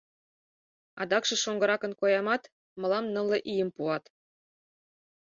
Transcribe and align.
Адакше 1.01 1.35
шоҥгыракын 1.43 1.93
коямат, 1.99 2.43
мылам 2.79 3.05
нылле 3.13 3.37
ийым 3.51 3.69
пуат. 3.75 4.03